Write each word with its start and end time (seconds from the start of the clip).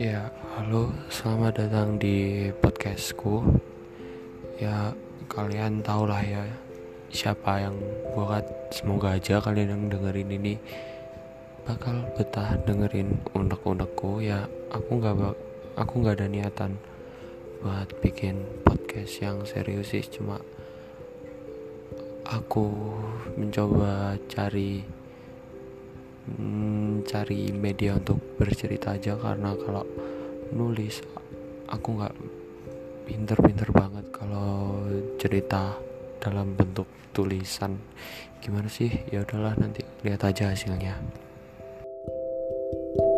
Ya, 0.00 0.32
halo, 0.56 0.96
selamat 1.12 1.60
datang 1.60 2.00
di 2.00 2.48
podcastku. 2.56 3.44
Ya, 4.56 4.96
kalian 5.28 5.84
tau 5.84 6.08
lah 6.08 6.24
ya 6.24 6.40
siapa 7.12 7.68
yang 7.68 7.76
buat. 8.16 8.40
Semoga 8.72 9.20
aja 9.20 9.44
kalian 9.44 9.76
yang 9.76 9.84
dengerin 9.92 10.32
ini 10.32 10.56
bakal 11.68 12.00
betah 12.16 12.56
dengerin 12.64 13.20
unek-unekku. 13.36 14.24
Ya, 14.24 14.48
aku 14.72 15.04
nggak 15.04 15.36
aku 15.76 15.92
nggak 16.00 16.16
ada 16.16 16.32
niatan 16.32 16.80
buat 17.60 17.92
bikin 18.00 18.40
podcast 18.64 19.20
yang 19.20 19.44
serius 19.44 19.92
sih, 19.92 20.00
cuma 20.08 20.40
aku 22.24 22.72
mencoba 23.36 24.16
cari 24.32 24.80
hmm, 26.24 26.89
mencari 27.00 27.48
media 27.56 27.96
untuk 27.96 28.20
bercerita 28.36 28.92
aja 28.92 29.16
karena 29.16 29.56
kalau 29.56 29.88
nulis 30.52 31.00
aku 31.72 31.96
nggak 31.96 32.14
pinter-pinter 33.08 33.72
banget 33.72 34.04
kalau 34.12 34.84
cerita 35.16 35.80
dalam 36.20 36.52
bentuk 36.52 36.84
tulisan. 37.16 37.80
Gimana 38.44 38.68
sih? 38.68 38.92
Ya 39.08 39.24
udahlah 39.24 39.56
nanti 39.56 39.80
lihat 40.04 40.28
aja 40.28 40.52
hasilnya. 40.52 41.00
thank 42.70 43.00
you 43.00 43.09